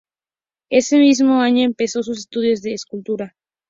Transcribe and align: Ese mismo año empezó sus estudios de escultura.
Ese 0.71 0.97
mismo 0.97 1.41
año 1.41 1.63
empezó 1.63 2.01
sus 2.01 2.17
estudios 2.17 2.63
de 2.63 2.73
escultura. 2.73 3.35